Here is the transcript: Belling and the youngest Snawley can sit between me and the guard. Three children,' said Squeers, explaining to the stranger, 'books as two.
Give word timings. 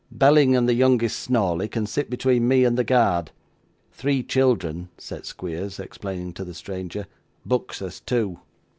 Belling 0.11 0.55
and 0.55 0.67
the 0.67 0.73
youngest 0.73 1.19
Snawley 1.19 1.67
can 1.67 1.85
sit 1.85 2.09
between 2.09 2.47
me 2.47 2.63
and 2.65 2.75
the 2.75 2.83
guard. 2.83 3.29
Three 3.91 4.23
children,' 4.23 4.89
said 4.97 5.27
Squeers, 5.27 5.79
explaining 5.79 6.33
to 6.33 6.43
the 6.43 6.55
stranger, 6.55 7.05
'books 7.45 7.83
as 7.83 7.99
two. 7.99 8.39